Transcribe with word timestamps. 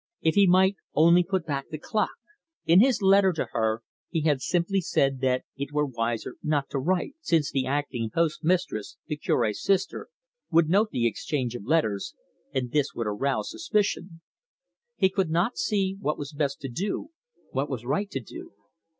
If 0.23 0.33
he 0.33 0.47
might 0.47 0.77
only 0.95 1.23
put 1.23 1.45
back 1.45 1.69
the 1.69 1.77
clock! 1.77 2.15
In 2.65 2.79
his 2.79 3.03
letter 3.03 3.31
to 3.33 3.49
her 3.51 3.83
he 4.09 4.21
had 4.21 4.41
simply 4.41 4.81
said 4.81 5.19
that 5.21 5.43
it 5.55 5.71
were 5.71 5.85
wiser 5.85 6.37
not 6.41 6.71
to 6.71 6.79
write, 6.79 7.13
since 7.21 7.51
the 7.51 7.67
acting 7.67 8.09
postmistress, 8.09 8.97
the 9.05 9.15
Cure's 9.15 9.61
sister, 9.61 10.07
would 10.49 10.69
note 10.69 10.89
the 10.89 11.05
exchange 11.05 11.53
of 11.53 11.65
letters, 11.67 12.15
and 12.51 12.71
this 12.71 12.95
would 12.95 13.05
arouse 13.05 13.51
suspicion. 13.51 14.21
He 14.95 15.07
could 15.07 15.29
not 15.29 15.57
see 15.59 15.97
what 15.99 16.17
was 16.17 16.33
best 16.33 16.59
to 16.61 16.67
do, 16.67 17.09
what 17.51 17.69
was 17.69 17.85
right 17.85 18.09
to 18.09 18.19
do. 18.19 18.53